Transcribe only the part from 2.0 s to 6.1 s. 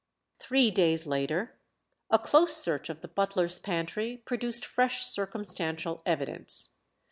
a close search of the butler's pantry produced fresh circumstantial